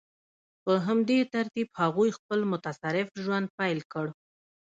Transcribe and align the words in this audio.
په 0.63 0.73
همدې 0.87 1.19
ترتیب 1.33 1.67
هغوی 1.81 2.09
خپل 2.17 2.39
متصرف 2.51 3.07
ژوند 3.23 3.47
پیل 3.59 3.79
کړ. 3.93 4.05